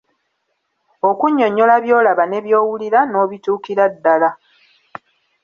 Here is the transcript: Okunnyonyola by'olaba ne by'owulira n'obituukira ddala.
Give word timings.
Okunnyonyola 1.09 1.75
by'olaba 1.83 2.23
ne 2.27 2.39
by'owulira 2.45 2.99
n'obituukira 3.05 3.83
ddala. 3.93 4.29